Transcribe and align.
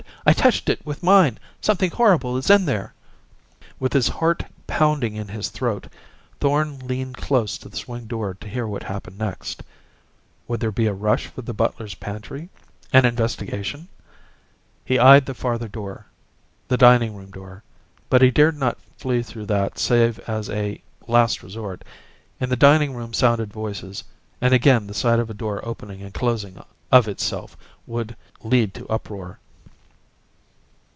I 0.23 0.33
touched 0.33 0.69
it 0.69 0.85
with 0.85 1.01
mine! 1.03 1.39
Something 1.61 1.89
horrible 1.89 2.37
is 2.37 2.49
in 2.49 2.65
there!" 2.65 2.93
With 3.79 3.91
his 3.93 4.07
heart 4.07 4.45
pounding 4.67 5.15
in 5.15 5.27
his 5.27 5.49
throat, 5.49 5.87
Thorn 6.39 6.79
leaned 6.79 7.17
close 7.17 7.57
to 7.57 7.67
the 7.69 7.75
swing 7.75 8.05
door 8.05 8.35
to 8.35 8.47
hear 8.47 8.67
what 8.67 8.83
happened 8.83 9.17
next. 9.17 9.63
Would 10.47 10.59
there 10.59 10.71
be 10.71 10.85
a 10.85 10.93
rush 10.93 11.25
for 11.27 11.41
the 11.41 11.55
butler's 11.55 11.95
pantry? 11.95 12.49
An 12.93 13.03
investigation? 13.05 13.87
He 14.85 14.99
eyed 14.99 15.25
the 15.25 15.33
farther 15.33 15.67
door 15.67 16.05
the 16.67 16.77
dining 16.77 17.15
room 17.15 17.31
door. 17.31 17.63
But 18.09 18.21
he 18.21 18.31
dared 18.31 18.57
not 18.57 18.77
flee 18.97 19.23
through 19.23 19.47
that 19.47 19.79
save 19.79 20.19
as 20.21 20.49
a 20.49 20.81
last 21.07 21.41
resort. 21.41 21.83
In 22.39 22.49
the 22.49 22.55
dining 22.55 22.93
room 22.95 23.13
sounded 23.13 23.51
voices; 23.51 24.03
and 24.39 24.53
again 24.53 24.85
the 24.85 24.93
sight 24.93 25.19
of 25.19 25.29
a 25.31 25.35
door 25.35 25.59
opening 25.67 26.01
and 26.03 26.13
closing 26.13 26.61
of 26.91 27.07
itself 27.07 27.57
would 27.87 28.15
lead 28.43 28.73
to 28.75 28.87
uproar. 28.87 29.39